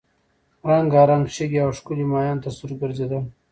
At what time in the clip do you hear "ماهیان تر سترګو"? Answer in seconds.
2.11-2.79